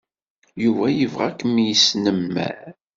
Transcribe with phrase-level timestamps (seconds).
[0.63, 2.59] Yuba yebɣa ad ken-yesnemmer.